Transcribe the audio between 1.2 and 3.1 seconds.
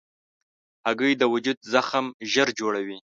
وجود زخم ژر جوړوي.